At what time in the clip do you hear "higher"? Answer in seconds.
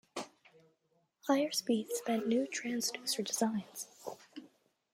1.27-1.51